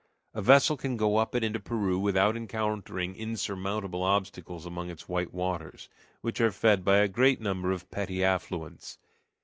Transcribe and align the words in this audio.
A 0.33 0.41
vessel 0.41 0.77
can 0.77 0.97
go 0.97 1.17
up 1.17 1.35
it 1.35 1.43
into 1.43 1.59
Peru 1.59 1.99
without 1.99 2.35
encountering 2.35 3.15
insurmountable 3.15 4.01
obstacles 4.01 4.65
among 4.65 4.89
its 4.89 5.07
white 5.07 5.31
waters, 5.31 5.89
which 6.21 6.41
are 6.41 6.51
fed 6.51 6.83
by 6.83 6.97
a 6.97 7.07
great 7.07 7.39
number 7.39 7.71
of 7.71 7.87
petty 7.91 8.23
affluents. 8.23 8.97